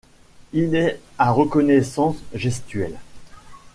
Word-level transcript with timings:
Il 0.51 0.73
est 0.73 0.99
à 1.19 1.29
reconnaissance 1.31 2.17
gestuelle. 2.33 2.97